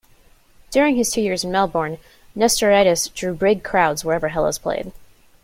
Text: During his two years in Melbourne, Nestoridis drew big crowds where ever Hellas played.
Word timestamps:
During 0.71 0.95
his 0.95 1.11
two 1.11 1.21
years 1.21 1.43
in 1.43 1.51
Melbourne, 1.51 1.99
Nestoridis 2.35 3.13
drew 3.13 3.35
big 3.35 3.63
crowds 3.63 4.03
where 4.03 4.15
ever 4.15 4.29
Hellas 4.29 4.57
played. 4.57 4.93